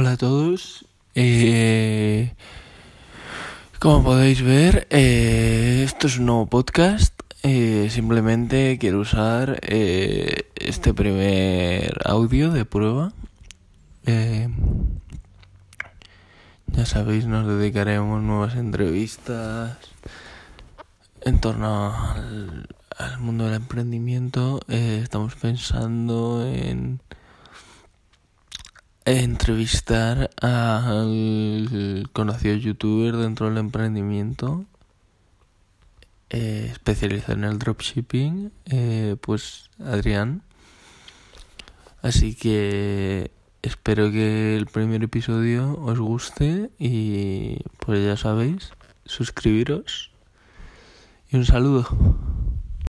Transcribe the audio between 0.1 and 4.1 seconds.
a todos. Eh, como